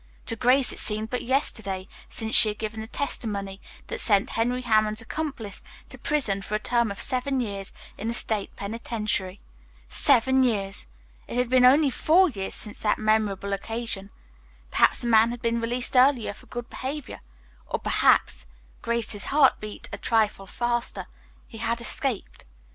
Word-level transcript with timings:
To 0.25 0.35
Grace 0.35 0.71
it 0.71 0.79
seemed 0.79 1.11
but 1.11 1.21
yesterday 1.21 1.87
since 2.09 2.33
she 2.33 2.49
had 2.49 2.57
given 2.57 2.81
the 2.81 2.87
testimony 2.87 3.61
that 3.85 4.01
sent 4.01 4.31
Henry 4.31 4.61
Hammond's 4.63 4.99
accomplice 5.03 5.61
to 5.89 5.97
prison 5.99 6.41
for 6.41 6.55
a 6.55 6.59
term 6.59 6.89
of 6.89 6.99
seven 6.99 7.39
years 7.39 7.71
in 7.99 8.07
the 8.07 8.13
state 8.15 8.55
penitentiary. 8.55 9.39
Seven 9.89 10.41
years! 10.43 10.87
It 11.27 11.37
had 11.37 11.51
been 11.51 11.65
only 11.65 11.91
four 11.91 12.29
years 12.29 12.55
since 12.55 12.79
that 12.79 12.97
memorable 12.97 13.53
occasion. 13.53 14.09
Perhaps 14.71 15.01
the 15.01 15.07
man 15.07 15.29
had 15.29 15.41
been 15.43 15.61
released 15.61 15.95
earlier 15.95 16.33
for 16.33 16.47
good 16.47 16.67
behavior, 16.67 17.19
or 17.67 17.77
perhaps 17.77 18.47
Grace's 18.81 19.25
heart 19.25 19.59
beat 19.59 19.87
a 19.93 19.99
trifle 19.99 20.47
faster 20.47 21.05
he 21.47 21.59
had 21.59 21.79
escaped. 21.79 22.43